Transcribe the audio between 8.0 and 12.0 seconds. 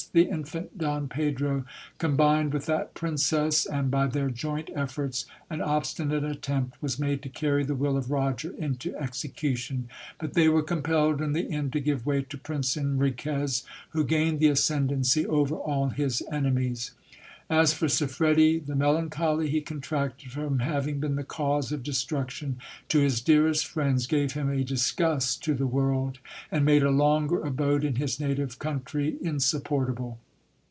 Roger into execution; but they were compelled in the end to